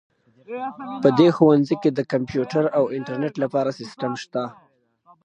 [1.01, 4.43] په دې ښوونځي کې د کمپیوټر او انټرنیټ لپاره سیسټم شته